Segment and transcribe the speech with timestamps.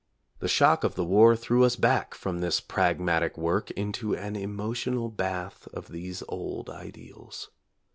[0.39, 5.09] The shock of the war threw us back from this pragmatic work into an emotional
[5.09, 7.51] bath of these old ideals.